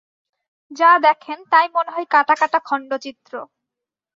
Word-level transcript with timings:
যা 0.71 0.91
দেখেন, 0.99 1.37
তাই 1.51 1.67
মনে 1.75 1.91
হয় 1.91 2.07
কাটা-কাটা 2.11 2.59
খণ্ডচিত্র। 2.61 3.33